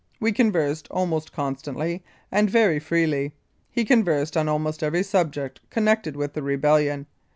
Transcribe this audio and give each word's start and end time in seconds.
We 0.19 0.31
conversed 0.31 0.87
almost 0.89 1.31
constantly 1.31 2.03
and 2.31 2.49
very 2.49 2.79
freely. 2.79 3.33
He 3.69 3.85
conversed 3.85 4.35
on 4.35 4.49
almost 4.49 4.81
ever; 4.81 5.03
subject 5.03 5.59
connected 5.69 6.15
with 6.15 6.33
the 6.33 6.41
rebellion. 6.41 7.05